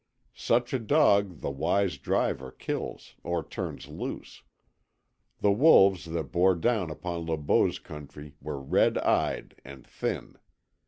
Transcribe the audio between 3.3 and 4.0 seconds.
turns